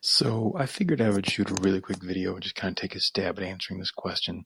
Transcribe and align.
So 0.00 0.54
I 0.56 0.66
figured 0.66 1.00
I 1.00 1.10
would 1.10 1.28
shoot 1.28 1.50
a 1.50 1.62
really 1.62 1.80
quick 1.80 2.02
video 2.02 2.34
and 2.34 2.42
just 2.42 2.54
kind 2.54 2.72
of 2.72 2.76
take 2.76 2.94
a 2.94 3.00
stab 3.00 3.38
at 3.38 3.44
answering 3.44 3.80
this 3.80 3.90
question 3.90 4.44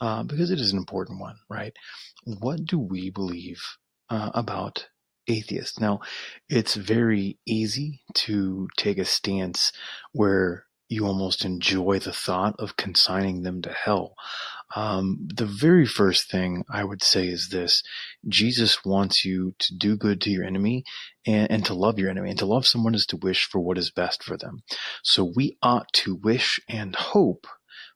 uh, 0.00 0.22
because 0.22 0.50
it 0.50 0.60
is 0.60 0.72
an 0.72 0.78
important 0.78 1.20
one, 1.20 1.36
right? 1.48 1.74
What 2.24 2.64
do 2.64 2.78
we 2.78 3.10
believe 3.10 3.62
uh, 4.08 4.30
about 4.34 4.88
atheists? 5.28 5.78
Now, 5.78 6.00
it's 6.48 6.74
very 6.74 7.38
easy 7.46 8.02
to 8.14 8.68
take 8.76 8.98
a 8.98 9.04
stance 9.04 9.72
where 10.12 10.66
you 10.92 11.06
almost 11.06 11.44
enjoy 11.44 11.98
the 11.98 12.12
thought 12.12 12.54
of 12.58 12.76
consigning 12.76 13.42
them 13.42 13.62
to 13.62 13.72
hell. 13.72 14.14
Um, 14.74 15.28
the 15.34 15.46
very 15.46 15.86
first 15.86 16.30
thing 16.30 16.64
I 16.70 16.84
would 16.84 17.02
say 17.02 17.28
is 17.28 17.48
this 17.48 17.82
Jesus 18.28 18.84
wants 18.84 19.24
you 19.24 19.54
to 19.58 19.76
do 19.76 19.96
good 19.96 20.20
to 20.22 20.30
your 20.30 20.44
enemy 20.44 20.84
and, 21.26 21.50
and, 21.50 21.64
to 21.66 21.74
love 21.74 21.98
your 21.98 22.08
enemy. 22.08 22.30
And 22.30 22.38
to 22.38 22.46
love 22.46 22.66
someone 22.66 22.94
is 22.94 23.06
to 23.06 23.16
wish 23.16 23.48
for 23.50 23.60
what 23.60 23.76
is 23.76 23.90
best 23.90 24.22
for 24.22 24.36
them. 24.36 24.62
So 25.02 25.30
we 25.36 25.58
ought 25.62 25.92
to 25.94 26.14
wish 26.14 26.58
and 26.68 26.96
hope 26.96 27.46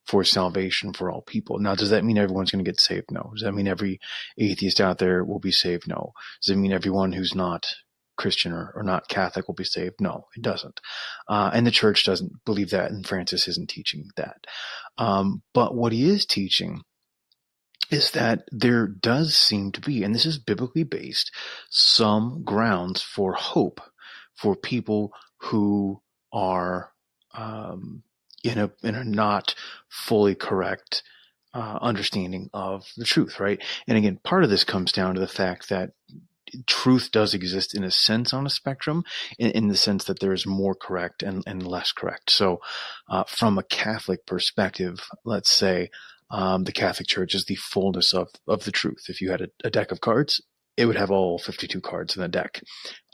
for 0.06 0.22
salvation 0.22 0.92
for 0.92 1.10
all 1.10 1.22
people. 1.22 1.58
Now, 1.58 1.74
does 1.74 1.90
that 1.90 2.04
mean 2.04 2.18
everyone's 2.18 2.50
going 2.50 2.64
to 2.64 2.70
get 2.70 2.80
saved? 2.80 3.10
No. 3.10 3.30
Does 3.34 3.42
that 3.42 3.54
mean 3.54 3.68
every 3.68 3.98
atheist 4.38 4.80
out 4.80 4.98
there 4.98 5.24
will 5.24 5.40
be 5.40 5.50
saved? 5.50 5.88
No. 5.88 6.12
Does 6.42 6.50
it 6.50 6.58
mean 6.58 6.72
everyone 6.72 7.12
who's 7.12 7.34
not 7.34 7.66
Christian 8.16 8.52
or, 8.52 8.72
or 8.74 8.82
not 8.82 9.08
Catholic 9.08 9.46
will 9.46 9.54
be 9.54 9.64
saved. 9.64 10.00
No, 10.00 10.26
it 10.36 10.42
doesn't. 10.42 10.80
Uh, 11.28 11.50
and 11.52 11.66
the 11.66 11.70
church 11.70 12.04
doesn't 12.04 12.44
believe 12.44 12.70
that, 12.70 12.90
and 12.90 13.06
Francis 13.06 13.48
isn't 13.48 13.68
teaching 13.68 14.08
that. 14.16 14.46
Um, 14.98 15.42
but 15.52 15.74
what 15.74 15.92
he 15.92 16.08
is 16.08 16.26
teaching 16.26 16.82
is 17.90 18.10
that 18.12 18.42
there 18.50 18.86
does 18.86 19.36
seem 19.36 19.72
to 19.72 19.80
be, 19.80 20.02
and 20.02 20.14
this 20.14 20.26
is 20.26 20.38
biblically 20.38 20.82
based, 20.82 21.30
some 21.70 22.42
grounds 22.42 23.02
for 23.02 23.34
hope 23.34 23.80
for 24.34 24.56
people 24.56 25.12
who 25.38 26.00
are 26.32 26.92
um, 27.34 28.02
in 28.42 28.58
a 28.58 28.70
in 28.82 28.94
a 28.94 29.04
not 29.04 29.54
fully 29.88 30.34
correct 30.34 31.02
uh, 31.54 31.78
understanding 31.80 32.50
of 32.52 32.84
the 32.96 33.04
truth, 33.04 33.40
right? 33.40 33.62
And 33.86 33.96
again, 33.96 34.18
part 34.22 34.44
of 34.44 34.50
this 34.50 34.64
comes 34.64 34.92
down 34.92 35.14
to 35.14 35.20
the 35.20 35.28
fact 35.28 35.68
that 35.70 35.92
truth 36.66 37.10
does 37.12 37.34
exist 37.34 37.74
in 37.74 37.84
a 37.84 37.90
sense 37.90 38.32
on 38.32 38.46
a 38.46 38.50
spectrum, 38.50 39.04
in, 39.38 39.50
in 39.50 39.68
the 39.68 39.76
sense 39.76 40.04
that 40.04 40.20
there 40.20 40.32
is 40.32 40.46
more 40.46 40.74
correct 40.74 41.22
and, 41.22 41.42
and 41.46 41.66
less 41.66 41.92
correct. 41.92 42.30
So, 42.30 42.60
uh, 43.08 43.24
from 43.24 43.58
a 43.58 43.62
Catholic 43.62 44.26
perspective, 44.26 45.00
let's 45.24 45.50
say 45.50 45.90
um, 46.30 46.64
the 46.64 46.72
Catholic 46.72 47.08
Church 47.08 47.34
is 47.34 47.44
the 47.44 47.56
fullness 47.56 48.12
of 48.12 48.28
of 48.48 48.64
the 48.64 48.72
truth. 48.72 49.04
If 49.08 49.20
you 49.20 49.30
had 49.30 49.42
a, 49.42 49.48
a 49.64 49.70
deck 49.70 49.92
of 49.92 50.00
cards, 50.00 50.42
it 50.76 50.86
would 50.86 50.96
have 50.96 51.10
all 51.10 51.38
52 51.38 51.80
cards 51.80 52.16
in 52.16 52.22
the 52.22 52.28
deck. 52.28 52.62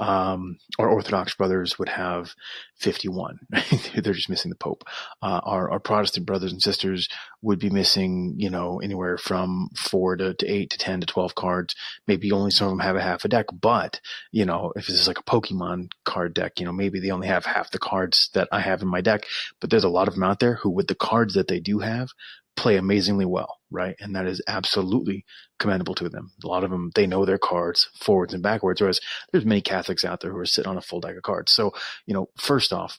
Um, 0.00 0.58
our 0.78 0.88
Orthodox 0.88 1.34
brothers 1.34 1.78
would 1.78 1.88
have 1.88 2.34
51. 2.76 3.38
They're 3.94 4.12
just 4.12 4.28
missing 4.28 4.50
the 4.50 4.56
Pope. 4.56 4.82
Uh, 5.22 5.40
our, 5.44 5.70
our, 5.70 5.78
Protestant 5.78 6.26
brothers 6.26 6.50
and 6.50 6.60
sisters 6.60 7.08
would 7.40 7.60
be 7.60 7.70
missing, 7.70 8.34
you 8.36 8.50
know, 8.50 8.80
anywhere 8.80 9.16
from 9.16 9.68
four 9.76 10.16
to, 10.16 10.34
to, 10.34 10.46
eight 10.46 10.70
to 10.70 10.78
10 10.78 11.00
to 11.00 11.06
12 11.06 11.34
cards. 11.36 11.76
Maybe 12.08 12.32
only 12.32 12.50
some 12.50 12.66
of 12.66 12.72
them 12.72 12.80
have 12.80 12.96
a 12.96 13.02
half 13.02 13.24
a 13.24 13.28
deck, 13.28 13.46
but, 13.52 14.00
you 14.32 14.44
know, 14.44 14.72
if 14.74 14.88
this 14.88 14.98
is 14.98 15.06
like 15.06 15.18
a 15.18 15.24
Pokemon 15.24 15.90
card 16.04 16.34
deck, 16.34 16.58
you 16.58 16.66
know, 16.66 16.72
maybe 16.72 16.98
they 16.98 17.10
only 17.10 17.28
have 17.28 17.44
half 17.44 17.70
the 17.70 17.78
cards 17.78 18.30
that 18.34 18.48
I 18.50 18.60
have 18.60 18.82
in 18.82 18.88
my 18.88 19.00
deck, 19.00 19.26
but 19.60 19.70
there's 19.70 19.84
a 19.84 19.88
lot 19.88 20.08
of 20.08 20.14
them 20.14 20.24
out 20.24 20.40
there 20.40 20.54
who 20.54 20.70
with 20.70 20.88
the 20.88 20.94
cards 20.96 21.34
that 21.34 21.46
they 21.46 21.60
do 21.60 21.78
have 21.78 22.08
play 22.56 22.76
amazingly 22.76 23.24
well, 23.24 23.58
right? 23.70 23.96
And 24.00 24.14
that 24.14 24.26
is 24.26 24.42
absolutely 24.46 25.24
commendable 25.58 25.94
to 25.96 26.08
them. 26.08 26.32
A 26.44 26.46
lot 26.46 26.64
of 26.64 26.70
them, 26.70 26.90
they 26.94 27.06
know 27.06 27.24
their 27.24 27.38
cards 27.38 27.88
forwards 27.98 28.34
and 28.34 28.42
backwards, 28.42 28.80
whereas 28.80 29.00
there's 29.30 29.44
many 29.44 29.60
Catholics 29.60 30.04
out 30.04 30.20
there 30.20 30.30
who 30.30 30.38
are 30.38 30.46
sitting 30.46 30.70
on 30.70 30.76
a 30.76 30.82
full 30.82 31.00
deck 31.00 31.16
of 31.16 31.22
cards. 31.22 31.52
So, 31.52 31.72
you 32.06 32.14
know, 32.14 32.28
first 32.36 32.72
off, 32.72 32.98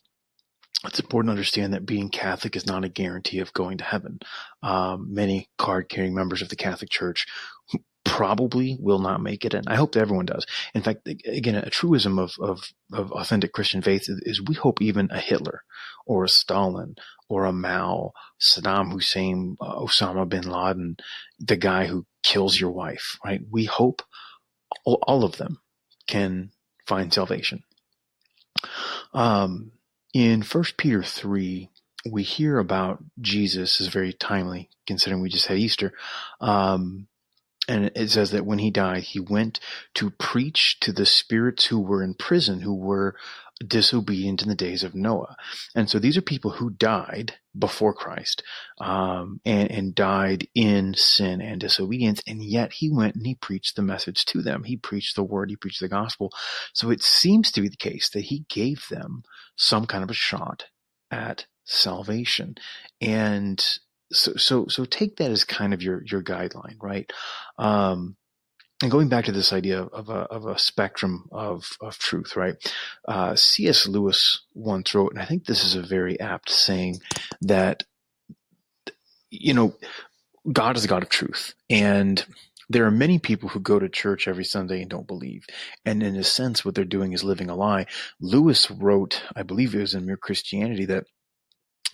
it's 0.85 0.99
important 0.99 1.29
to 1.29 1.33
understand 1.33 1.73
that 1.73 1.85
being 1.85 2.09
Catholic 2.09 2.55
is 2.55 2.65
not 2.65 2.83
a 2.83 2.89
guarantee 2.89 3.39
of 3.39 3.53
going 3.53 3.77
to 3.77 3.83
heaven. 3.83 4.19
Um, 4.61 5.13
many 5.13 5.49
card 5.57 5.87
carrying 5.87 6.13
members 6.13 6.41
of 6.41 6.49
the 6.49 6.57
Catholic 6.57 6.89
Church 6.89 7.25
probably 8.13 8.77
will 8.79 8.99
not 8.99 9.23
make 9.23 9.43
it. 9.43 9.55
And 9.55 9.67
I 9.67 9.75
hope 9.75 9.93
that 9.93 10.01
everyone 10.01 10.27
does. 10.27 10.45
In 10.75 10.83
fact, 10.83 11.07
again, 11.07 11.55
a 11.55 11.71
truism 11.71 12.19
of, 12.19 12.33
of, 12.39 12.71
of 12.91 13.11
authentic 13.11 13.53
Christian 13.53 13.81
faith 13.81 14.03
is, 14.03 14.21
is, 14.23 14.39
we 14.39 14.53
hope 14.53 14.83
even 14.83 15.09
a 15.09 15.19
Hitler 15.19 15.63
or 16.05 16.23
a 16.23 16.29
Stalin 16.29 16.93
or 17.27 17.45
a 17.45 17.51
Mao, 17.51 18.11
Saddam 18.39 18.91
Hussein, 18.91 19.57
uh, 19.59 19.79
Osama 19.79 20.29
bin 20.29 20.43
Laden, 20.43 20.97
the 21.39 21.55
guy 21.55 21.87
who 21.87 22.05
kills 22.21 22.59
your 22.59 22.69
wife, 22.69 23.17
right? 23.25 23.41
We 23.49 23.65
hope 23.65 24.03
all, 24.85 24.99
all 25.07 25.23
of 25.23 25.37
them 25.37 25.59
can 26.05 26.51
find 26.85 27.11
salvation. 27.11 27.63
Um, 29.15 29.71
in 30.13 30.43
First 30.43 30.77
Peter 30.77 31.01
3, 31.01 31.67
we 32.11 32.21
hear 32.21 32.59
about 32.59 33.03
Jesus 33.19 33.81
is 33.81 33.87
very 33.87 34.13
timely 34.13 34.69
considering 34.85 35.23
we 35.23 35.29
just 35.29 35.47
had 35.47 35.57
Easter. 35.57 35.93
Um, 36.39 37.07
and 37.67 37.91
it 37.95 38.09
says 38.09 38.31
that 38.31 38.45
when 38.45 38.59
he 38.59 38.71
died, 38.71 39.03
he 39.03 39.19
went 39.19 39.59
to 39.95 40.09
preach 40.11 40.79
to 40.81 40.91
the 40.91 41.05
spirits 41.05 41.65
who 41.65 41.79
were 41.79 42.03
in 42.03 42.13
prison, 42.13 42.61
who 42.61 42.75
were 42.75 43.15
disobedient 43.65 44.41
in 44.41 44.49
the 44.49 44.55
days 44.55 44.83
of 44.83 44.95
Noah. 44.95 45.37
And 45.75 45.89
so 45.89 45.99
these 45.99 46.17
are 46.17 46.21
people 46.21 46.51
who 46.51 46.71
died 46.71 47.35
before 47.57 47.93
Christ, 47.93 48.43
um, 48.79 49.39
and, 49.45 49.71
and 49.71 49.95
died 49.95 50.47
in 50.55 50.95
sin 50.95 51.39
and 51.39 51.61
disobedience. 51.61 52.21
And 52.27 52.43
yet 52.43 52.73
he 52.73 52.89
went 52.89 53.15
and 53.15 53.25
he 53.25 53.35
preached 53.35 53.75
the 53.75 53.81
message 53.81 54.25
to 54.25 54.41
them. 54.41 54.63
He 54.63 54.75
preached 54.75 55.15
the 55.15 55.23
word. 55.23 55.49
He 55.49 55.55
preached 55.55 55.79
the 55.79 55.87
gospel. 55.87 56.31
So 56.73 56.89
it 56.89 57.01
seems 57.03 57.51
to 57.51 57.61
be 57.61 57.69
the 57.69 57.77
case 57.77 58.09
that 58.09 58.25
he 58.25 58.45
gave 58.49 58.87
them 58.89 59.23
some 59.55 59.85
kind 59.85 60.03
of 60.03 60.09
a 60.09 60.15
shot 60.15 60.65
at 61.11 61.45
salvation. 61.63 62.55
And 62.99 63.63
so 64.13 64.33
so 64.35 64.67
so 64.67 64.85
take 64.85 65.17
that 65.17 65.31
as 65.31 65.43
kind 65.43 65.73
of 65.73 65.83
your 65.83 66.03
your 66.05 66.23
guideline, 66.23 66.77
right? 66.81 67.11
Um, 67.59 68.17
and 68.81 68.91
going 68.91 69.09
back 69.09 69.25
to 69.25 69.31
this 69.31 69.53
idea 69.53 69.81
of 69.83 70.09
a 70.09 70.21
of 70.31 70.45
a 70.45 70.59
spectrum 70.59 71.29
of 71.31 71.77
of 71.81 71.97
truth, 71.99 72.35
right? 72.35 72.55
Uh, 73.07 73.35
C.S. 73.35 73.87
Lewis 73.87 74.43
once 74.53 74.95
wrote, 74.95 75.13
and 75.13 75.21
I 75.21 75.25
think 75.25 75.45
this 75.45 75.63
is 75.65 75.75
a 75.75 75.81
very 75.81 76.19
apt 76.19 76.49
saying 76.49 76.99
that 77.41 77.83
you 79.29 79.53
know 79.53 79.75
God 80.51 80.77
is 80.77 80.85
a 80.85 80.87
God 80.89 81.03
of 81.03 81.09
truth, 81.09 81.53
and 81.69 82.25
there 82.69 82.85
are 82.85 82.91
many 82.91 83.19
people 83.19 83.49
who 83.49 83.59
go 83.59 83.79
to 83.79 83.89
church 83.89 84.27
every 84.27 84.45
Sunday 84.45 84.81
and 84.81 84.89
don't 84.89 85.07
believe. 85.07 85.45
And 85.85 86.03
in 86.03 86.15
a 86.15 86.23
sense, 86.23 86.65
what 86.65 86.75
they're 86.75 86.85
doing 86.85 87.13
is 87.13 87.23
living 87.23 87.49
a 87.49 87.55
lie. 87.55 87.85
Lewis 88.19 88.71
wrote, 88.71 89.23
I 89.35 89.43
believe 89.43 89.75
it 89.75 89.81
was 89.81 89.93
in 89.93 90.05
Mere 90.05 90.17
Christianity, 90.17 90.85
that 90.85 91.05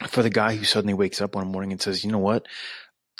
for 0.08 0.24
the 0.24 0.30
guy 0.30 0.56
who 0.56 0.64
suddenly 0.64 0.94
wakes 0.94 1.22
up 1.22 1.36
one 1.36 1.52
morning 1.52 1.72
and 1.72 1.82
says, 1.82 2.04
you 2.04 2.12
know 2.12 2.20
what? 2.20 2.46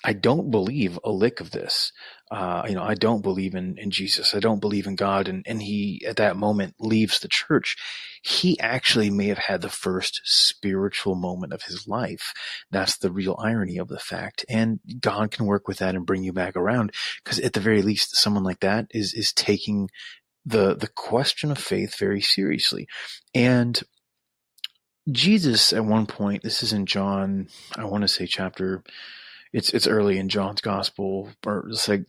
I 0.02 0.14
don't 0.14 0.50
believe 0.50 0.98
a 1.04 1.12
lick 1.12 1.42
of 1.42 1.52
this. 1.52 1.92
Uh, 2.32 2.64
you 2.70 2.76
know, 2.76 2.84
I 2.84 2.94
don't 2.94 3.22
believe 3.22 3.54
in, 3.54 3.78
in 3.78 3.92
Jesus. 3.92 4.34
I 4.34 4.40
don't 4.40 4.62
believe 4.62 4.88
in 4.88 4.96
God. 4.96 5.28
And, 5.28 5.44
and 5.46 5.62
he, 5.62 6.06
at 6.08 6.18
that 6.18 6.38
moment, 6.38 6.76
leaves 6.80 7.20
the 7.20 7.28
church. 7.28 7.76
He 8.22 8.58
actually 8.60 9.10
may 9.10 9.28
have 9.28 9.40
had 9.40 9.62
the 9.62 9.70
first 9.70 10.22
spiritual 10.24 11.16
moment 11.16 11.52
of 11.52 11.64
his 11.64 11.86
life. 11.86 12.34
That's 12.72 12.98
the 12.98 13.12
real 13.12 13.38
irony 13.44 13.78
of 13.78 13.90
the 13.90 14.00
fact. 14.00 14.46
And 14.48 14.80
God 15.02 15.32
can 15.32 15.48
work 15.48 15.68
with 15.68 15.80
that 15.80 15.96
and 15.96 16.06
bring 16.06 16.24
you 16.24 16.32
back 16.32 16.56
around. 16.56 16.94
Cause 17.26 17.40
at 17.40 17.52
the 17.52 17.60
very 17.60 17.82
least, 17.82 18.16
someone 18.16 18.44
like 18.44 18.62
that 18.62 18.88
is, 18.92 19.14
is 19.14 19.34
taking 19.34 19.90
the, 20.46 20.76
the 20.76 20.88
question 20.88 21.52
of 21.52 21.58
faith 21.58 21.98
very 21.98 22.22
seriously. 22.22 22.88
And 23.36 23.82
Jesus 25.12 25.74
at 25.74 25.86
one 25.86 26.06
point, 26.06 26.44
this 26.44 26.64
is 26.64 26.74
in 26.74 26.86
John, 26.86 27.48
I 27.78 27.86
want 27.86 28.04
to 28.04 28.08
say 28.08 28.26
chapter, 28.28 28.84
it's 29.54 29.72
it's 29.74 29.88
early 29.88 30.20
in 30.20 30.30
John's 30.30 30.62
gospel, 30.62 31.30
or 31.46 31.68
it's 31.70 31.88
like 31.88 32.06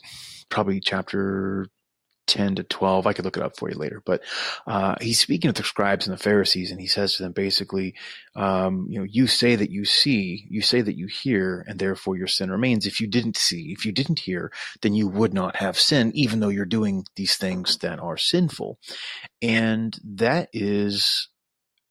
probably 0.50 0.80
chapter 0.80 1.66
10 2.30 2.56
to 2.56 2.62
12. 2.62 3.06
I 3.06 3.12
could 3.12 3.24
look 3.24 3.36
it 3.36 3.42
up 3.42 3.56
for 3.56 3.68
you 3.68 3.76
later, 3.76 4.02
but 4.04 4.22
uh, 4.66 4.94
he's 5.00 5.20
speaking 5.20 5.52
to 5.52 5.62
the 5.62 5.66
scribes 5.66 6.06
and 6.06 6.16
the 6.16 6.22
Pharisees, 6.22 6.70
and 6.70 6.80
he 6.80 6.86
says 6.86 7.16
to 7.16 7.24
them 7.24 7.32
basically, 7.32 7.94
um, 8.36 8.86
you 8.88 8.98
know, 8.98 9.06
you 9.08 9.26
say 9.26 9.56
that 9.56 9.70
you 9.70 9.84
see, 9.84 10.46
you 10.48 10.62
say 10.62 10.80
that 10.80 10.96
you 10.96 11.06
hear, 11.06 11.64
and 11.66 11.78
therefore 11.78 12.16
your 12.16 12.28
sin 12.28 12.50
remains. 12.50 12.86
If 12.86 13.00
you 13.00 13.08
didn't 13.08 13.36
see, 13.36 13.72
if 13.72 13.84
you 13.84 13.92
didn't 13.92 14.20
hear, 14.20 14.52
then 14.82 14.94
you 14.94 15.08
would 15.08 15.34
not 15.34 15.56
have 15.56 15.78
sin, 15.78 16.12
even 16.14 16.40
though 16.40 16.48
you're 16.48 16.64
doing 16.64 17.04
these 17.16 17.36
things 17.36 17.78
that 17.78 17.98
are 17.98 18.16
sinful. 18.16 18.78
And 19.42 19.98
that 20.04 20.50
is 20.52 21.28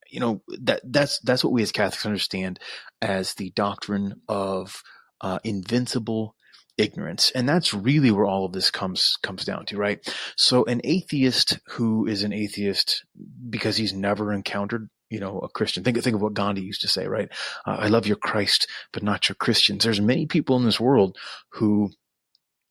you 0.10 0.20
know 0.20 0.42
that 0.62 0.82
that's 0.84 1.20
that's 1.20 1.44
what 1.44 1.54
we 1.54 1.62
as 1.62 1.72
Catholics 1.72 2.06
understand 2.06 2.60
as 3.02 3.34
the 3.36 3.52
doctrine 3.52 4.22
of 4.28 4.82
uh, 5.22 5.40
invincible 5.44 6.36
ignorance, 6.78 7.32
and 7.32 7.48
that's 7.48 7.74
really 7.74 8.12
where 8.12 8.26
all 8.26 8.46
of 8.46 8.54
this 8.54 8.72
comes 8.72 9.16
comes 9.22 9.46
down 9.46 9.66
to, 9.68 9.78
right? 9.78 10.00
So, 10.38 10.66
an 10.66 10.82
atheist 10.84 11.60
who 11.70 12.08
is 12.08 12.24
an 12.24 12.34
atheist 12.34 13.06
because 13.50 13.78
he's 13.78 13.94
never 13.94 14.34
encountered 14.34 14.90
you 15.10 15.20
know, 15.20 15.40
a 15.40 15.50
Christian. 15.50 15.84
Think 15.84 16.02
think 16.04 16.16
of 16.16 16.22
what 16.22 16.36
Gandhi 16.36 16.62
used 16.62 16.82
to 16.82 16.88
say, 16.88 17.08
right? 17.08 17.30
Uh, 17.66 17.78
I 17.80 17.88
love 17.88 18.06
your 18.06 18.18
Christ, 18.18 18.68
but 18.94 19.04
not 19.04 19.28
your 19.28 19.36
Christians. 19.36 19.84
There's 19.84 20.00
many 20.00 20.28
people 20.28 20.56
in 20.58 20.66
this 20.66 20.80
world 20.80 21.18
who 21.54 21.90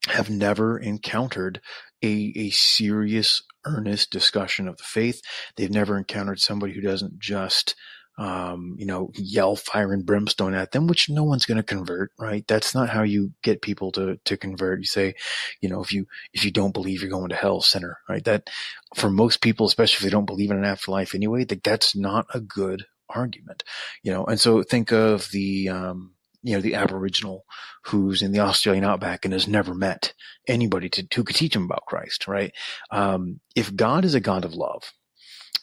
have 0.07 0.29
never 0.29 0.77
encountered 0.77 1.61
a, 2.01 2.33
a 2.35 2.49
serious, 2.51 3.41
earnest 3.65 4.11
discussion 4.11 4.67
of 4.67 4.77
the 4.77 4.83
faith. 4.83 5.21
They've 5.55 5.69
never 5.69 5.97
encountered 5.97 6.39
somebody 6.39 6.73
who 6.73 6.81
doesn't 6.81 7.19
just 7.19 7.75
um, 8.19 8.75
you 8.77 8.85
know, 8.85 9.11
yell 9.15 9.55
fire 9.55 9.93
and 9.93 10.05
brimstone 10.05 10.53
at 10.53 10.73
them, 10.73 10.87
which 10.87 11.09
no 11.09 11.23
one's 11.23 11.45
going 11.45 11.55
to 11.55 11.63
convert, 11.63 12.11
right? 12.19 12.45
That's 12.45 12.75
not 12.75 12.89
how 12.89 13.03
you 13.03 13.31
get 13.43 13.61
people 13.61 13.93
to, 13.93 14.19
to 14.25 14.35
convert. 14.35 14.79
You 14.79 14.85
say, 14.85 15.15
you 15.61 15.69
know, 15.69 15.81
if 15.81 15.93
you, 15.93 16.05
if 16.33 16.43
you 16.43 16.51
don't 16.51 16.73
believe 16.73 17.01
you're 17.01 17.09
going 17.09 17.29
to 17.29 17.35
hell, 17.35 17.61
sinner, 17.61 17.97
right? 18.09 18.23
That 18.25 18.49
for 18.93 19.09
most 19.09 19.39
people, 19.41 19.67
especially 19.67 20.03
if 20.05 20.11
they 20.11 20.13
don't 20.13 20.25
believe 20.25 20.51
in 20.51 20.57
an 20.57 20.65
afterlife 20.65 21.15
anyway, 21.15 21.45
that 21.45 21.63
that's 21.63 21.95
not 21.95 22.25
a 22.33 22.41
good 22.41 22.83
argument, 23.09 23.63
you 24.03 24.11
know, 24.11 24.25
and 24.25 24.39
so 24.39 24.63
think 24.63 24.91
of 24.91 25.29
the, 25.31 25.69
um, 25.69 26.11
you 26.41 26.55
know, 26.55 26.61
the 26.61 26.75
Aboriginal 26.75 27.43
who's 27.85 28.21
in 28.21 28.31
the 28.31 28.39
Australian 28.39 28.83
outback 28.85 29.25
and 29.25 29.33
has 29.33 29.47
never 29.47 29.73
met 29.73 30.13
anybody 30.47 30.89
to, 30.89 31.07
who 31.15 31.23
could 31.23 31.35
teach 31.35 31.55
him 31.55 31.63
about 31.63 31.85
Christ, 31.85 32.27
right? 32.27 32.53
Um, 32.91 33.39
if 33.55 33.75
God 33.75 34.05
is 34.05 34.15
a 34.15 34.19
God 34.19 34.45
of 34.45 34.53
love 34.53 34.91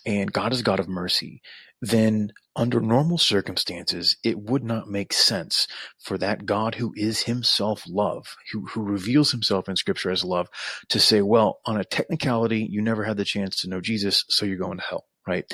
and 0.05 0.33
God 0.33 0.53
is 0.53 0.61
a 0.61 0.65
God 0.65 0.81
of 0.81 0.89
mercy, 0.89 1.41
then 1.83 2.33
under 2.55 2.81
normal 2.81 3.19
circumstances, 3.19 4.17
it 4.25 4.39
would 4.39 4.65
not 4.65 4.89
make 4.89 5.13
sense 5.13 5.67
for 6.01 6.17
that 6.19 6.47
God 6.47 6.77
who 6.77 6.93
is 6.97 7.23
himself 7.25 7.85
love, 7.87 8.35
who, 8.53 8.67
who 8.67 8.83
reveals 8.83 9.31
himself 9.31 9.69
in 9.69 9.77
scripture 9.77 10.11
as 10.11 10.25
love, 10.25 10.49
to 10.89 10.99
say, 10.99 11.21
well, 11.21 11.61
on 11.67 11.77
a 11.77 11.85
technicality, 11.85 12.67
you 12.71 12.81
never 12.81 13.05
had 13.05 13.19
the 13.19 13.25
chance 13.25 13.61
to 13.61 13.69
know 13.69 13.81
Jesus, 13.81 14.25
so 14.29 14.47
you're 14.47 14.57
going 14.57 14.79
to 14.79 14.85
hell, 14.85 15.05
right? 15.27 15.45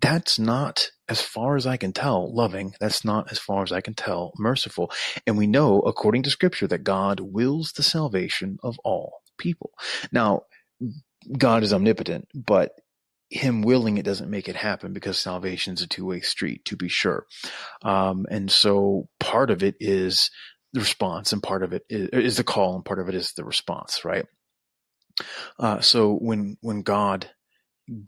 That's 0.00 0.36
not, 0.38 0.90
as 1.12 1.20
far 1.20 1.56
as 1.56 1.66
I 1.66 1.76
can 1.76 1.92
tell, 1.92 2.34
loving. 2.34 2.74
That's 2.80 3.04
not, 3.04 3.30
as 3.30 3.38
far 3.38 3.62
as 3.62 3.70
I 3.70 3.82
can 3.82 3.92
tell, 3.92 4.32
merciful. 4.38 4.90
And 5.26 5.36
we 5.36 5.46
know, 5.46 5.80
according 5.80 6.22
to 6.22 6.30
scripture, 6.30 6.66
that 6.68 6.84
God 6.84 7.20
wills 7.20 7.72
the 7.72 7.82
salvation 7.82 8.58
of 8.62 8.78
all 8.82 9.20
people. 9.36 9.72
Now, 10.10 10.44
God 11.36 11.62
is 11.64 11.72
omnipotent, 11.74 12.28
but 12.34 12.72
him 13.28 13.60
willing 13.60 13.98
it 13.98 14.06
doesn't 14.06 14.30
make 14.30 14.48
it 14.48 14.56
happen 14.56 14.94
because 14.94 15.18
salvation 15.18 15.74
is 15.74 15.82
a 15.82 15.86
two 15.86 16.06
way 16.06 16.20
street, 16.20 16.64
to 16.64 16.76
be 16.76 16.88
sure. 16.88 17.26
Um, 17.82 18.24
and 18.30 18.50
so 18.50 19.10
part 19.20 19.50
of 19.50 19.62
it 19.62 19.76
is 19.80 20.30
the 20.72 20.80
response, 20.80 21.34
and 21.34 21.42
part 21.42 21.62
of 21.62 21.74
it 21.74 21.82
is, 21.90 22.08
is, 22.08 22.36
the 22.38 22.44
call, 22.44 22.74
and 22.74 22.84
part 22.84 23.00
of 23.00 23.10
it 23.10 23.14
is 23.14 23.34
the 23.34 23.44
response, 23.44 24.02
right? 24.02 24.24
Uh, 25.58 25.80
so 25.80 26.14
when 26.14 26.56
when 26.62 26.80
God 26.80 27.28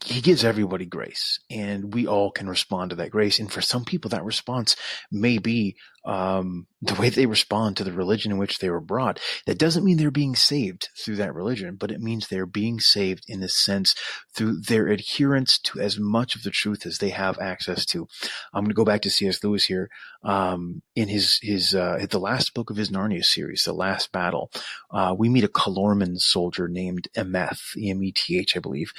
he 0.05 0.21
gives 0.21 0.45
everybody 0.45 0.87
grace 0.87 1.41
and 1.51 1.93
we 1.95 2.07
all 2.07 2.31
can 2.31 2.49
respond 2.49 2.91
to 2.91 2.97
that 2.97 3.11
grace. 3.11 3.39
And 3.39 3.53
for 3.53 3.61
some 3.61 3.85
people 3.85 4.11
that 4.11 4.25
response 4.25 4.77
may 5.11 5.39
be 5.39 5.77
um, 6.05 6.67
the 6.85 6.95
way 7.01 7.09
they 7.09 7.27
respond 7.27 7.77
to 7.77 7.85
the 7.85 7.93
religion 7.93 8.31
in 8.31 8.39
which 8.39 8.59
they 8.59 8.69
were 8.69 8.81
brought. 8.81 9.19
That 9.47 9.59
doesn't 9.59 9.85
mean 9.85 9.97
they're 9.97 10.11
being 10.11 10.37
saved 10.37 10.91
through 10.99 11.17
that 11.17 11.35
religion, 11.35 11.77
but 11.77 11.91
it 11.91 12.01
means 12.01 12.29
they're 12.29 12.45
being 12.45 12.79
saved 12.79 13.25
in 13.27 13.43
a 13.43 13.49
sense 13.49 13.95
through 14.35 14.61
their 14.61 14.89
adherence 14.89 15.59
to 15.61 15.81
as 15.81 15.99
much 15.99 16.37
of 16.37 16.43
the 16.43 16.51
truth 16.51 16.85
as 16.85 16.99
they 16.99 17.11
have 17.11 17.39
access 17.39 17.87
to. 17.87 18.07
I'm 18.53 18.65
going 18.65 18.69
to 18.69 18.75
go 18.75 18.85
back 18.85 19.01
to 19.03 19.11
C.S. 19.11 19.43
Lewis 19.43 19.65
here. 19.65 19.89
Um, 20.23 20.83
in 20.95 21.09
his, 21.09 21.39
his, 21.43 21.75
uh, 21.75 22.05
the 22.11 22.19
last 22.19 22.55
book 22.55 22.71
of 22.71 22.77
his 22.77 22.91
Narnia 22.91 23.25
series, 23.25 23.63
The 23.65 23.75
Last 23.75 24.11
Battle, 24.11 24.51
uh, 24.91 25.15
we 25.17 25.29
meet 25.29 25.45
a 25.45 25.49
Calormen 25.49 26.19
soldier 26.19 26.67
named 26.67 27.09
Emeth, 27.15 27.77
E-M-E-T-H, 27.77 28.57
I 28.57 28.61
believe. 28.61 28.93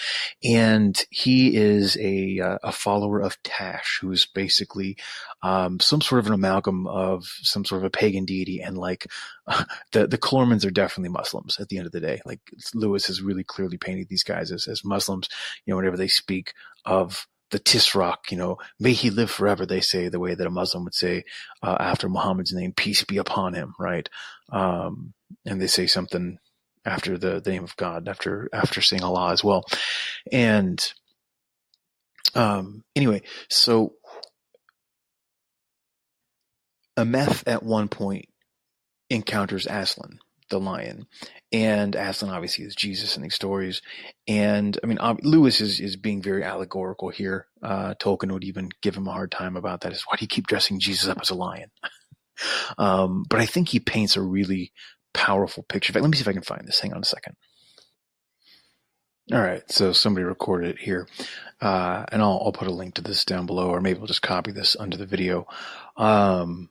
And 0.44 1.00
he 1.10 1.56
is 1.56 1.98
a, 1.98 2.40
uh, 2.40 2.58
a 2.64 2.72
follower 2.72 3.22
of 3.22 3.42
Tash, 3.42 4.00
who's 4.02 4.28
basically, 4.28 4.98
um, 5.42 5.80
some 5.80 6.02
sort 6.02 6.20
of 6.20 6.28
an 6.28 6.34
amalgam 6.34 6.88
of 6.96 7.26
some 7.42 7.66
sort 7.66 7.82
of 7.82 7.86
a 7.86 7.90
pagan 7.90 8.24
deity 8.24 8.62
and 8.62 8.78
like 8.78 9.06
the 9.92 10.08
the 10.08 10.18
Calormens 10.18 10.66
are 10.66 10.72
definitely 10.72 11.10
Muslims 11.10 11.60
at 11.60 11.68
the 11.68 11.78
end 11.78 11.86
of 11.86 11.92
the 11.92 12.00
day. 12.00 12.22
Like 12.26 12.40
Lewis 12.74 13.08
has 13.08 13.22
really 13.22 13.44
clearly 13.44 13.78
painted 13.78 14.08
these 14.08 14.24
guys 14.24 14.50
as, 14.50 14.66
as 14.68 14.86
Muslims. 14.86 15.28
You 15.66 15.72
know, 15.72 15.78
whenever 15.78 15.98
they 15.98 16.08
speak 16.08 16.54
of 16.86 17.28
the 17.52 17.60
Tisroc, 17.60 18.32
you 18.32 18.38
know, 18.38 18.58
may 18.80 18.94
he 18.94 19.10
live 19.10 19.30
forever, 19.30 19.66
they 19.66 19.82
say 19.82 20.08
the 20.08 20.22
way 20.22 20.36
that 20.36 20.48
a 20.48 20.50
Muslim 20.50 20.86
would 20.86 20.96
say 20.96 21.26
uh, 21.62 21.76
after 21.82 22.08
Muhammad's 22.08 22.54
name, 22.54 22.72
peace 22.72 23.04
be 23.04 23.18
upon 23.18 23.54
him, 23.54 23.74
right? 23.78 24.10
Um, 24.54 25.14
and 25.46 25.62
they 25.62 25.68
say 25.68 25.88
something 25.88 26.38
after 26.86 27.18
the, 27.18 27.42
the 27.42 27.52
name 27.52 27.66
of 27.66 27.76
God, 27.76 28.08
after 28.08 28.48
after 28.54 28.80
saying 28.80 29.04
Allah 29.04 29.34
as 29.34 29.44
well. 29.44 29.66
And 30.32 30.82
um, 32.36 32.86
anyway, 32.96 33.22
so 33.50 33.96
Emeth 36.98 37.44
at 37.48 37.64
one 37.64 37.88
point 37.88 38.28
encounters 39.10 39.68
Aslan, 39.68 40.20
the 40.50 40.60
lion, 40.60 41.08
and 41.52 41.96
Aslan 41.96 42.32
obviously 42.32 42.66
is 42.66 42.76
Jesus 42.76 43.16
in 43.16 43.24
these 43.24 43.36
stories. 43.36 43.82
And 44.28 44.78
I 44.84 44.88
mean, 44.88 45.00
Lewis 45.22 45.62
is 45.62 45.80
is 45.80 45.96
being 45.96 46.22
very 46.22 46.44
allegorical 46.44 47.10
here. 47.10 47.48
Uh, 47.62 47.96
Tolkien 47.96 48.32
would 48.32 48.44
even 48.44 48.70
give 48.82 48.96
him 48.96 49.08
a 49.08 49.12
hard 49.12 49.32
time 49.32 49.56
about 49.56 49.82
that. 49.82 49.94
Is 49.94 50.06
why 50.08 50.16
do 50.18 50.24
you 50.24 50.28
keep 50.28 50.48
dressing 50.48 50.80
Jesus 50.80 51.10
up 51.10 51.20
as 51.22 51.30
a 51.30 51.36
lion? 51.36 51.72
um, 52.78 53.26
but 53.30 53.40
I 53.40 53.46
think 53.46 53.70
he 53.70 53.80
paints 53.80 54.16
a 54.16 54.22
really 54.22 54.72
powerful 55.14 55.64
picture. 55.64 55.94
Fact, 55.94 56.04
let 56.04 56.12
me 56.12 56.18
see 56.18 56.22
if 56.22 56.28
I 56.28 56.34
can 56.34 56.42
find 56.42 56.68
this. 56.68 56.80
Hang 56.80 56.94
on 56.94 57.02
a 57.02 57.06
second. 57.06 57.36
All 59.34 59.42
right, 59.42 59.64
so 59.72 59.92
somebody 59.92 60.24
recorded 60.24 60.76
it 60.76 60.80
here, 60.80 61.08
uh, 61.60 62.06
and 62.12 62.22
I'll, 62.22 62.44
I'll 62.46 62.52
put 62.52 62.68
a 62.68 62.72
link 62.72 62.94
to 62.96 63.02
this 63.02 63.26
down 63.26 63.48
below, 63.48 63.70
or 63.70 63.82
maybe 63.82 63.98
we'll 63.98 64.06
just 64.06 64.22
copy 64.22 64.52
this 64.52 64.76
under 64.80 64.98
the 64.98 65.08
video. 65.08 65.48
Um, 65.98 66.70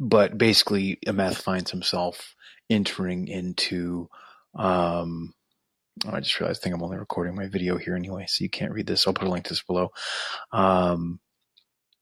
but 0.00 0.38
basically, 0.38 0.98
Emeth 1.06 1.36
finds 1.36 1.70
himself 1.70 2.34
entering 2.70 3.28
into. 3.28 4.08
Um, 4.54 5.34
oh, 6.06 6.12
I 6.12 6.20
just 6.20 6.38
realized 6.40 6.60
I 6.60 6.64
think 6.64 6.74
I'm 6.74 6.82
only 6.82 6.98
recording 6.98 7.34
my 7.34 7.46
video 7.48 7.76
here 7.76 7.94
anyway, 7.96 8.26
so 8.28 8.44
you 8.44 8.50
can't 8.50 8.72
read 8.72 8.86
this. 8.86 9.06
I'll 9.06 9.14
put 9.14 9.28
a 9.28 9.30
link 9.30 9.44
to 9.44 9.50
this 9.50 9.62
below. 9.62 9.90
Um, 10.52 11.20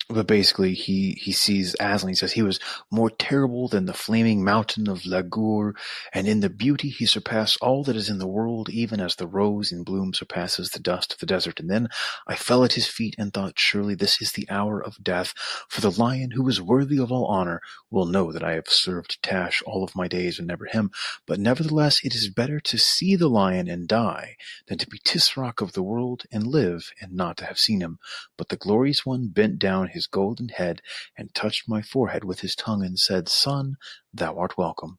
but 0.09 0.27
basically 0.29 0.73
he 0.73 1.13
he 1.21 1.33
sees 1.33 1.75
Aslan. 1.81 2.11
He 2.11 2.15
says 2.15 2.33
he 2.33 2.43
was 2.43 2.61
more 2.93 3.11
terrible 3.11 3.67
than 3.67 3.87
the 3.87 3.93
flaming 3.93 4.45
mountain 4.45 4.89
of 4.89 5.05
Lagour, 5.05 5.75
and 6.13 6.29
in 6.29 6.41
the 6.41 6.49
beauty 6.51 6.89
he 6.89 7.07
surpassed 7.07 7.59
all 7.61 7.83
that 7.85 7.97
is 7.97 8.09
in 8.09 8.19
the 8.19 8.27
world, 8.27 8.69
even 8.71 9.01
as 9.01 9.17
the 9.17 9.27
rose 9.27 9.73
in 9.73 9.83
bloom 9.83 10.15
surpasses 10.15 10.71
the 10.71 10.79
dust 10.79 11.13
of 11.13 11.19
the 11.19 11.27
desert. 11.27 11.59
And 11.59 11.69
then 11.69 11.89
I 12.27 12.37
fell 12.37 12.63
at 12.63 12.75
his 12.75 12.87
feet 12.87 13.17
and 13.19 13.33
thought, 13.33 13.59
surely 13.59 13.97
this 13.97 14.23
is 14.23 14.33
the 14.33 14.49
hour 14.49 14.81
of 14.81 15.03
death, 15.03 15.35
for 15.69 15.81
the 15.81 15.91
lion 15.91 16.31
who 16.31 16.49
is 16.49 16.63
worthy 16.63 16.99
of 16.99 17.11
all 17.11 17.27
honor 17.27 17.61
will 17.91 18.07
know 18.07 18.31
that 18.31 18.45
I 18.45 18.53
have 18.53 18.69
served 18.69 19.21
Tash 19.23 19.61
all 19.67 19.83
of 19.83 19.97
my 19.97 20.07
days 20.07 20.39
and 20.39 20.47
never 20.47 20.67
him. 20.67 20.93
But 21.27 21.41
nevertheless, 21.41 22.05
it 22.05 22.15
is 22.15 22.29
better 22.29 22.61
to 22.61 22.79
see 22.79 23.17
the 23.17 23.29
lion 23.29 23.69
and 23.69 23.89
die 23.89 24.37
than 24.69 24.79
to 24.79 24.89
be 24.89 24.99
Tisroc 24.99 25.61
of 25.61 25.73
the 25.73 25.83
world 25.83 26.23
and 26.31 26.47
live 26.47 26.93
and 27.01 27.13
not 27.13 27.37
to 27.39 27.47
have 27.47 27.59
seen 27.59 27.81
him. 27.81 27.99
But 28.37 28.51
the 28.51 28.57
glorious 28.57 29.05
one 29.05 29.29
bent 29.29 29.59
down 29.59 29.89
his 29.97 30.07
golden 30.07 30.51
head, 30.51 30.81
and 31.19 31.35
touched 31.35 31.69
my 31.69 31.83
forehead 31.83 32.23
with 32.23 32.41
his 32.41 32.55
tongue, 32.55 32.85
and 32.85 32.99
said, 32.99 33.29
Son, 33.29 33.75
thou 34.15 34.39
art 34.39 34.57
welcome. 34.57 34.99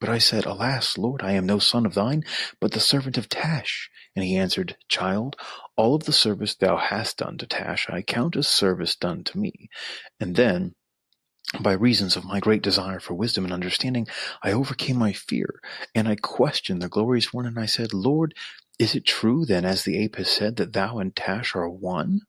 But 0.00 0.10
I 0.10 0.18
said, 0.18 0.44
Alas, 0.44 0.98
Lord, 0.98 1.22
I 1.22 1.32
am 1.32 1.46
no 1.46 1.58
son 1.58 1.86
of 1.86 1.94
thine, 1.94 2.24
but 2.60 2.72
the 2.72 2.80
servant 2.80 3.16
of 3.16 3.28
Tash. 3.28 3.88
And 4.14 4.24
he 4.24 4.36
answered, 4.36 4.76
Child, 4.88 5.36
all 5.76 5.94
of 5.94 6.04
the 6.04 6.12
service 6.12 6.54
thou 6.54 6.76
hast 6.76 7.18
done 7.18 7.38
to 7.38 7.46
Tash 7.46 7.88
I 7.88 8.02
count 8.02 8.36
as 8.36 8.46
service 8.46 8.96
done 8.96 9.24
to 9.24 9.38
me. 9.38 9.70
And 10.20 10.36
then, 10.36 10.74
by 11.60 11.72
reasons 11.72 12.16
of 12.16 12.24
my 12.24 12.40
great 12.40 12.62
desire 12.62 13.00
for 13.00 13.14
wisdom 13.14 13.44
and 13.44 13.52
understanding, 13.52 14.06
I 14.42 14.52
overcame 14.52 14.98
my 14.98 15.14
fear, 15.14 15.60
and 15.94 16.08
I 16.08 16.16
questioned 16.16 16.82
the 16.82 16.88
glorious 16.88 17.32
one, 17.32 17.46
and 17.46 17.58
I 17.58 17.66
said, 17.66 17.94
Lord, 17.94 18.34
is 18.78 18.94
it 18.94 19.06
true 19.06 19.46
then, 19.46 19.64
as 19.64 19.84
the 19.84 19.98
ape 19.98 20.16
has 20.16 20.28
said, 20.30 20.56
that 20.56 20.72
thou 20.72 20.98
and 20.98 21.14
Tash 21.14 21.54
are 21.54 21.68
one? 21.68 22.20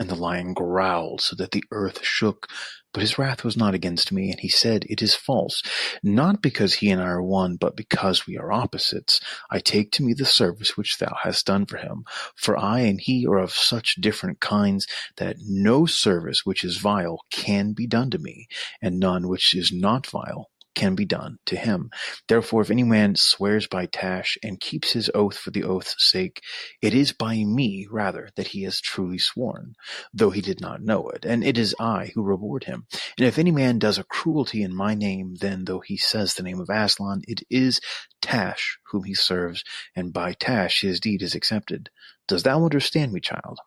And 0.00 0.08
the 0.08 0.16
lion 0.16 0.54
growled 0.54 1.20
so 1.20 1.36
that 1.36 1.50
the 1.52 1.62
earth 1.70 2.02
shook. 2.02 2.48
But 2.92 3.02
his 3.02 3.18
wrath 3.18 3.44
was 3.44 3.56
not 3.56 3.74
against 3.74 4.10
me, 4.10 4.30
and 4.30 4.40
he 4.40 4.48
said, 4.48 4.84
It 4.88 5.02
is 5.02 5.14
false, 5.14 5.62
not 6.02 6.42
because 6.42 6.74
he 6.74 6.90
and 6.90 7.00
I 7.00 7.04
are 7.04 7.22
one, 7.22 7.56
but 7.56 7.76
because 7.76 8.26
we 8.26 8.36
are 8.36 8.50
opposites. 8.50 9.20
I 9.50 9.60
take 9.60 9.92
to 9.92 10.02
me 10.02 10.14
the 10.14 10.24
service 10.24 10.76
which 10.76 10.98
thou 10.98 11.14
hast 11.22 11.46
done 11.46 11.66
for 11.66 11.76
him. 11.76 12.04
For 12.34 12.56
I 12.56 12.80
and 12.80 12.98
he 13.00 13.26
are 13.26 13.38
of 13.38 13.52
such 13.52 13.96
different 13.96 14.40
kinds 14.40 14.88
that 15.18 15.36
no 15.46 15.86
service 15.86 16.44
which 16.44 16.64
is 16.64 16.78
vile 16.78 17.20
can 17.30 17.74
be 17.74 17.86
done 17.86 18.10
to 18.10 18.18
me, 18.18 18.48
and 18.82 18.98
none 18.98 19.28
which 19.28 19.54
is 19.54 19.70
not 19.70 20.06
vile 20.06 20.50
can 20.74 20.94
be 20.94 21.04
done 21.04 21.38
to 21.46 21.56
him. 21.56 21.90
Therefore, 22.28 22.62
if 22.62 22.70
any 22.70 22.82
man 22.82 23.16
swears 23.16 23.66
by 23.66 23.86
Tash 23.86 24.38
and 24.42 24.60
keeps 24.60 24.92
his 24.92 25.10
oath 25.14 25.36
for 25.36 25.50
the 25.50 25.64
oath's 25.64 25.94
sake, 25.98 26.40
it 26.80 26.94
is 26.94 27.12
by 27.12 27.44
me 27.44 27.86
rather 27.90 28.30
that 28.36 28.48
he 28.48 28.62
has 28.62 28.80
truly 28.80 29.18
sworn, 29.18 29.74
though 30.12 30.30
he 30.30 30.40
did 30.40 30.60
not 30.60 30.82
know 30.82 31.08
it, 31.08 31.24
and 31.24 31.44
it 31.44 31.58
is 31.58 31.74
I 31.80 32.12
who 32.14 32.22
reward 32.22 32.64
him. 32.64 32.86
And 33.18 33.26
if 33.26 33.38
any 33.38 33.50
man 33.50 33.78
does 33.78 33.98
a 33.98 34.04
cruelty 34.04 34.62
in 34.62 34.74
my 34.74 34.94
name, 34.94 35.34
then 35.40 35.64
though 35.64 35.80
he 35.80 35.96
says 35.96 36.34
the 36.34 36.42
name 36.42 36.60
of 36.60 36.70
Aslan, 36.70 37.22
it 37.26 37.42
is 37.50 37.80
Tash 38.22 38.78
whom 38.90 39.04
he 39.04 39.14
serves, 39.14 39.64
and 39.96 40.12
by 40.12 40.32
Tash 40.32 40.82
his 40.82 41.00
deed 41.00 41.22
is 41.22 41.34
accepted. 41.34 41.90
Dost 42.28 42.44
thou 42.44 42.62
understand 42.64 43.12
me, 43.12 43.20
child? 43.20 43.58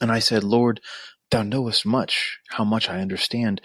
And 0.00 0.12
I 0.12 0.18
said, 0.18 0.44
Lord, 0.44 0.80
thou 1.30 1.42
knowest 1.42 1.86
much, 1.86 2.38
how 2.50 2.64
much 2.64 2.88
I 2.88 3.00
understand. 3.00 3.60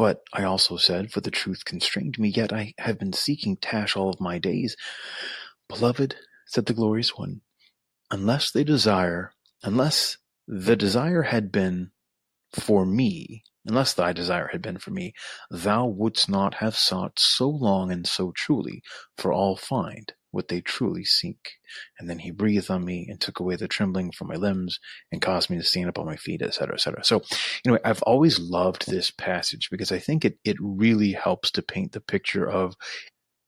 But 0.00 0.22
I 0.32 0.44
also 0.44 0.78
said, 0.78 1.12
for 1.12 1.20
the 1.20 1.30
truth 1.30 1.66
constrained 1.66 2.18
me, 2.18 2.30
yet 2.30 2.54
I 2.54 2.72
have 2.78 2.98
been 2.98 3.12
seeking 3.12 3.58
Tash 3.58 3.94
all 3.94 4.08
of 4.08 4.18
my 4.18 4.38
days. 4.38 4.74
Beloved, 5.68 6.16
said 6.46 6.64
the 6.64 6.72
glorious 6.72 7.18
one, 7.18 7.42
unless 8.10 8.50
they 8.50 8.64
desire, 8.64 9.34
unless 9.62 10.16
the 10.48 10.74
desire 10.74 11.24
had 11.24 11.52
been 11.52 11.90
for 12.50 12.86
me, 12.86 13.44
unless 13.66 13.92
thy 13.92 14.14
desire 14.14 14.48
had 14.52 14.62
been 14.62 14.78
for 14.78 14.90
me, 14.90 15.12
thou 15.50 15.84
wouldst 15.84 16.30
not 16.30 16.54
have 16.54 16.76
sought 16.76 17.18
so 17.18 17.50
long 17.50 17.92
and 17.92 18.06
so 18.06 18.32
truly, 18.34 18.82
for 19.18 19.34
all 19.34 19.54
find 19.54 20.14
what 20.30 20.48
they 20.48 20.60
truly 20.60 21.04
seek. 21.04 21.52
And 21.98 22.08
then 22.08 22.18
he 22.18 22.30
breathed 22.30 22.70
on 22.70 22.84
me 22.84 23.06
and 23.08 23.20
took 23.20 23.40
away 23.40 23.56
the 23.56 23.68
trembling 23.68 24.12
from 24.12 24.28
my 24.28 24.36
limbs 24.36 24.78
and 25.10 25.22
caused 25.22 25.50
me 25.50 25.56
to 25.56 25.62
stand 25.62 25.88
up 25.88 25.98
on 25.98 26.06
my 26.06 26.16
feet, 26.16 26.42
etc., 26.42 26.74
etc. 26.74 27.04
So, 27.04 27.22
anyway, 27.64 27.80
I've 27.84 28.02
always 28.02 28.38
loved 28.38 28.86
this 28.86 29.10
passage 29.10 29.68
because 29.70 29.92
I 29.92 29.98
think 29.98 30.24
it, 30.24 30.38
it 30.44 30.56
really 30.60 31.12
helps 31.12 31.50
to 31.52 31.62
paint 31.62 31.92
the 31.92 32.00
picture 32.00 32.48
of 32.48 32.76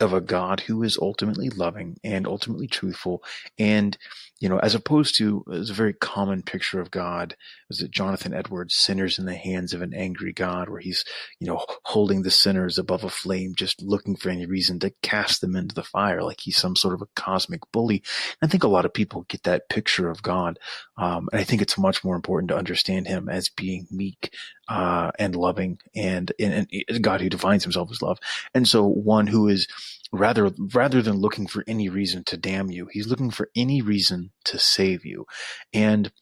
of 0.02 0.12
a 0.12 0.20
God 0.20 0.60
who 0.60 0.82
is 0.82 0.98
ultimately 1.00 1.48
loving 1.48 1.98
and 2.04 2.26
ultimately 2.26 2.66
truthful. 2.66 3.22
And, 3.58 3.96
you 4.40 4.48
know, 4.48 4.58
as 4.58 4.74
opposed 4.74 5.16
to, 5.18 5.44
it's 5.48 5.70
a 5.70 5.74
very 5.74 5.94
common 5.94 6.42
picture 6.42 6.80
of 6.80 6.90
God, 6.90 7.36
was 7.68 7.80
it 7.80 7.90
Jonathan 7.90 8.34
Edwards, 8.34 8.74
sinners 8.74 9.18
in 9.18 9.24
the 9.24 9.34
hands 9.34 9.72
of 9.72 9.80
an 9.80 9.94
angry 9.94 10.32
God, 10.32 10.68
where 10.68 10.80
he's, 10.80 11.04
you 11.38 11.46
know, 11.46 11.64
holding 11.84 12.22
the 12.22 12.30
sinners 12.30 12.76
above 12.76 13.04
a 13.04 13.08
flame, 13.08 13.54
just 13.56 13.80
looking 13.80 14.16
for 14.16 14.28
any 14.28 14.44
reason 14.44 14.78
to 14.80 14.92
cast 15.02 15.40
them 15.40 15.56
into 15.56 15.74
the 15.74 15.82
fire, 15.82 16.22
like 16.22 16.40
he's 16.40 16.56
some 16.56 16.76
sort 16.76 16.94
of 16.94 17.02
a 17.02 17.08
cosmic 17.14 17.60
bully. 17.72 18.02
I 18.42 18.48
think 18.48 18.64
a 18.64 18.68
lot 18.68 18.84
of 18.84 18.92
people 18.92 19.26
get 19.28 19.44
that 19.44 19.68
picture 19.68 20.10
of 20.10 20.22
God. 20.22 20.58
Um, 20.98 21.28
and 21.32 21.40
I 21.40 21.44
think 21.44 21.62
it's 21.62 21.78
much 21.78 22.04
more 22.04 22.16
important 22.16 22.48
to 22.48 22.58
understand 22.58 23.06
him 23.06 23.28
as 23.28 23.48
being 23.48 23.86
meek, 23.90 24.34
uh, 24.68 25.10
and 25.18 25.36
loving 25.36 25.78
and, 25.94 26.32
and, 26.38 26.68
and 26.88 27.02
God 27.02 27.20
who 27.20 27.28
defines 27.28 27.62
himself 27.62 27.90
as 27.90 28.02
love. 28.02 28.18
And 28.54 28.66
so 28.66 28.86
one 28.86 29.26
who 29.26 29.48
is, 29.48 29.66
rather 30.12 30.50
rather 30.74 31.00
than 31.00 31.16
looking 31.16 31.46
for 31.46 31.64
any 31.66 31.88
reason 31.88 32.22
to 32.22 32.36
damn 32.36 32.70
you 32.70 32.86
he's 32.92 33.08
looking 33.08 33.30
for 33.30 33.48
any 33.56 33.80
reason 33.80 34.30
to 34.44 34.58
save 34.58 35.04
you 35.04 35.26
and 35.72 36.12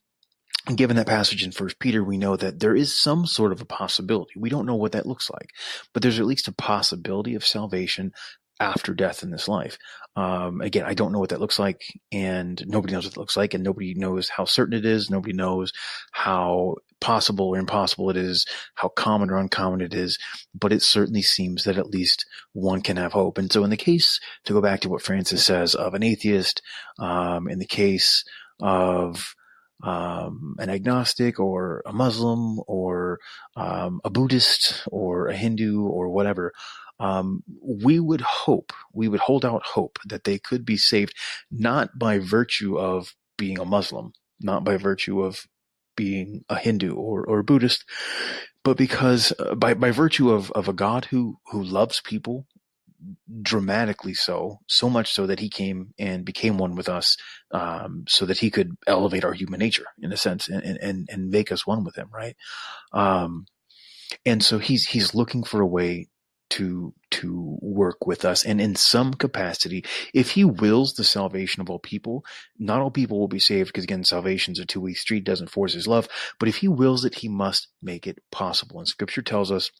given 0.76 0.96
that 0.96 1.08
passage 1.08 1.42
in 1.42 1.50
first 1.50 1.78
peter 1.80 2.04
we 2.04 2.16
know 2.16 2.36
that 2.36 2.60
there 2.60 2.76
is 2.76 2.98
some 2.98 3.26
sort 3.26 3.50
of 3.50 3.60
a 3.60 3.64
possibility 3.64 4.32
we 4.36 4.48
don't 4.48 4.66
know 4.66 4.76
what 4.76 4.92
that 4.92 5.06
looks 5.06 5.28
like 5.28 5.50
but 5.92 6.02
there's 6.02 6.20
at 6.20 6.26
least 6.26 6.46
a 6.46 6.52
possibility 6.52 7.34
of 7.34 7.44
salvation 7.44 8.12
after 8.60 8.92
death 8.92 9.22
in 9.22 9.30
this 9.30 9.48
life. 9.48 9.78
Um, 10.14 10.60
again, 10.60 10.84
I 10.84 10.92
don't 10.92 11.12
know 11.12 11.18
what 11.18 11.30
that 11.30 11.40
looks 11.40 11.58
like, 11.58 11.80
and 12.12 12.62
nobody 12.66 12.92
knows 12.92 13.06
what 13.06 13.14
it 13.14 13.18
looks 13.18 13.36
like, 13.36 13.54
and 13.54 13.64
nobody 13.64 13.94
knows 13.94 14.28
how 14.28 14.44
certain 14.44 14.76
it 14.76 14.84
is. 14.84 15.10
Nobody 15.10 15.32
knows 15.32 15.72
how 16.12 16.76
possible 17.00 17.48
or 17.48 17.58
impossible 17.58 18.10
it 18.10 18.16
is, 18.16 18.46
how 18.74 18.88
common 18.88 19.30
or 19.30 19.38
uncommon 19.38 19.80
it 19.80 19.94
is, 19.94 20.18
but 20.54 20.72
it 20.72 20.82
certainly 20.82 21.22
seems 21.22 21.64
that 21.64 21.78
at 21.78 21.90
least 21.90 22.26
one 22.52 22.80
can 22.82 22.96
have 22.96 23.12
hope. 23.12 23.38
And 23.38 23.52
so, 23.52 23.64
in 23.64 23.70
the 23.70 23.76
case, 23.76 24.20
to 24.44 24.52
go 24.52 24.60
back 24.60 24.80
to 24.80 24.88
what 24.88 25.02
Francis 25.02 25.44
says 25.44 25.74
of 25.74 25.94
an 25.94 26.02
atheist, 26.02 26.62
um, 26.98 27.48
in 27.48 27.58
the 27.58 27.66
case 27.66 28.24
of 28.60 29.34
um, 29.82 30.56
an 30.58 30.68
agnostic 30.68 31.40
or 31.40 31.82
a 31.86 31.92
Muslim 31.92 32.60
or 32.66 33.18
um, 33.56 34.00
a 34.04 34.10
Buddhist 34.10 34.86
or 34.90 35.28
a 35.28 35.36
Hindu 35.36 35.82
or 35.82 36.10
whatever, 36.10 36.52
um, 36.98 37.42
we 37.62 37.98
would 37.98 38.20
hope, 38.20 38.72
we 38.92 39.08
would 39.08 39.20
hold 39.20 39.44
out 39.44 39.62
hope 39.64 39.98
that 40.04 40.24
they 40.24 40.38
could 40.38 40.66
be 40.66 40.76
saved, 40.76 41.14
not 41.50 41.98
by 41.98 42.18
virtue 42.18 42.78
of 42.78 43.14
being 43.38 43.58
a 43.58 43.64
Muslim, 43.64 44.12
not 44.40 44.64
by 44.64 44.76
virtue 44.76 45.22
of 45.22 45.46
being 45.96 46.44
a 46.48 46.56
Hindu 46.56 46.94
or, 46.94 47.24
or 47.24 47.40
a 47.40 47.44
Buddhist, 47.44 47.84
but 48.64 48.76
because 48.76 49.32
uh, 49.38 49.54
by, 49.54 49.74
by 49.74 49.90
virtue 49.90 50.30
of, 50.30 50.50
of 50.52 50.68
a 50.68 50.72
God 50.72 51.06
who, 51.06 51.38
who 51.50 51.62
loves 51.62 52.00
people 52.00 52.46
dramatically 53.42 54.12
so, 54.12 54.58
so 54.66 54.90
much 54.90 55.12
so 55.12 55.26
that 55.26 55.40
he 55.40 55.48
came 55.48 55.94
and 55.98 56.24
became 56.24 56.58
one 56.58 56.74
with 56.76 56.88
us, 56.88 57.16
um, 57.52 58.04
so 58.08 58.26
that 58.26 58.38
he 58.38 58.50
could 58.50 58.72
elevate 58.86 59.24
our 59.24 59.32
human 59.32 59.58
nature 59.58 59.86
in 60.00 60.12
a 60.12 60.16
sense 60.16 60.48
and, 60.48 60.78
and, 60.80 61.08
and 61.10 61.30
make 61.30 61.50
us 61.50 61.66
one 61.66 61.84
with 61.84 61.96
him, 61.96 62.08
right? 62.12 62.36
Um, 62.92 63.46
and 64.26 64.42
so 64.42 64.58
he's, 64.58 64.88
he's 64.88 65.14
looking 65.14 65.44
for 65.44 65.60
a 65.60 65.66
way 65.66 66.08
to 66.50 66.92
to 67.10 67.58
work 67.60 68.06
with 68.06 68.24
us 68.24 68.44
and 68.44 68.60
in 68.60 68.74
some 68.76 69.14
capacity 69.14 69.84
if 70.12 70.30
he 70.30 70.44
wills 70.44 70.94
the 70.94 71.04
salvation 71.04 71.60
of 71.60 71.70
all 71.70 71.78
people 71.78 72.24
not 72.58 72.80
all 72.80 72.90
people 72.90 73.18
will 73.18 73.28
be 73.28 73.38
saved 73.38 73.68
because 73.68 73.84
again 73.84 74.04
salvation's 74.04 74.58
a 74.58 74.66
two-way 74.66 74.92
street 74.92 75.24
doesn't 75.24 75.50
force 75.50 75.72
his 75.72 75.88
love 75.88 76.08
but 76.38 76.48
if 76.48 76.56
he 76.56 76.68
wills 76.68 77.04
it 77.04 77.14
he 77.16 77.28
must 77.28 77.68
make 77.82 78.06
it 78.06 78.18
possible 78.30 78.78
and 78.78 78.88
scripture 78.88 79.22
tells 79.22 79.50
us 79.50 79.70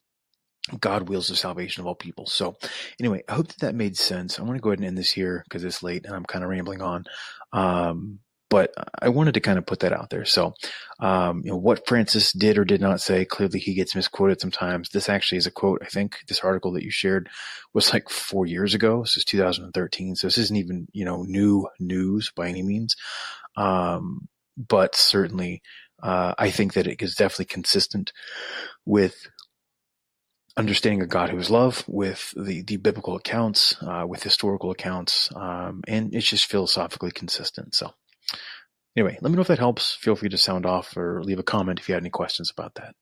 God 0.79 1.09
wills 1.09 1.29
the 1.29 1.37
salvation 1.37 1.81
of 1.81 1.87
all 1.87 1.95
people. 1.95 2.27
So, 2.27 2.57
anyway, 3.01 3.23
I 3.29 3.33
hope 3.35 3.49
that 3.49 3.59
that 3.61 3.75
made 3.75 3.97
sense. 3.97 4.39
I 4.39 4.43
want 4.43 4.57
to 4.57 4.61
go 4.61 4.71
ahead 4.71 4.79
and 4.79 4.87
end 4.87 4.99
this 4.99 5.11
here 5.11 5.43
because 5.45 5.65
it's 5.65 5.83
late 5.83 6.05
and 6.05 6.15
I'm 6.15 6.25
kind 6.25 6.45
of 6.45 6.51
rambling 6.51 6.83
on. 6.83 7.05
Um, 7.53 8.21
but 8.51 8.75
I 9.01 9.09
wanted 9.09 9.35
to 9.35 9.41
kind 9.41 9.59
of 9.59 9.65
put 9.65 9.81
that 9.81 9.93
out 9.93 10.11
there. 10.11 10.25
So, 10.25 10.55
um, 10.99 11.43
you 11.45 11.53
know, 11.53 11.57
what 11.57 11.87
Francis 11.87 12.33
did 12.33 12.59
or 12.59 12.65
did 12.65 12.81
not 12.81 13.01
say, 13.01 13.25
clearly 13.25 13.61
he 13.61 13.75
gets 13.75 13.95
misquoted 13.95 14.41
sometimes. 14.41 14.91
This 14.91 15.09
actually 15.09 15.39
is 15.39 15.47
a 15.47 15.53
quote. 15.53 15.83
I 15.83 15.87
think 15.87 16.19
this 16.27 16.41
article 16.41 16.73
that 16.73 16.83
you 16.83 16.91
shared 16.91 17.31
was 17.73 17.93
like 17.93 18.11
four 18.11 18.47
years 18.47 18.75
ago. 18.75 19.03
This 19.03 19.17
is 19.17 19.25
2013. 19.25 20.17
So 20.17 20.27
this 20.27 20.37
isn't 20.37 20.57
even, 20.57 20.89
you 20.93 21.05
know, 21.05 21.23
new 21.23 21.69
news 21.79 22.33
by 22.35 22.49
any 22.49 22.63
means. 22.63 22.97
Um, 23.57 24.29
but 24.57 24.97
certainly, 24.97 25.63
uh, 26.03 26.35
I 26.37 26.51
think 26.51 26.75
that 26.75 26.89
it 26.89 27.01
is 27.01 27.15
definitely 27.15 27.47
consistent 27.47 28.13
with 28.85 29.29
understanding 30.57 31.03
a 31.03 31.07
God 31.07 31.31
who 31.31 31.39
is 31.39 31.51
love, 31.51 31.85
with 31.87 32.35
the, 32.37 32.63
the 32.63 32.79
biblical 32.79 33.15
accounts, 33.15 33.77
uh, 33.81 34.05
with 34.09 34.25
historical 34.25 34.73
accounts, 34.73 35.31
um, 35.37 35.83
and 35.87 36.15
it's 36.15 36.29
just 36.29 36.47
philosophically 36.47 37.13
consistent. 37.13 37.75
So 37.75 37.93
Anyway, 38.97 39.19
let 39.21 39.31
me 39.31 39.37
know 39.37 39.43
if 39.43 39.49
that 39.49 39.59
helps. 39.59 39.95
Feel 39.95 40.17
free 40.17 40.29
to 40.29 40.39
sound 40.39 40.67
off 40.67 40.97
or 40.97 41.23
leave 41.23 41.39
a 41.39 41.45
comment 41.45 41.79
if 41.79 41.89
you 41.89 41.95
had 41.95 42.03
any 42.03 42.11
questions 42.11 42.51
about 42.51 42.75
that. 42.75 42.95